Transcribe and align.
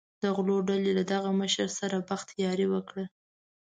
د 0.21 0.23
غلو 0.35 0.57
ډلې 0.69 0.91
له 0.99 1.03
دغه 1.13 1.29
مشر 1.41 1.67
سره 1.79 1.97
بخت 2.09 2.27
یاري 2.43 2.67
وکړي. 2.69 3.05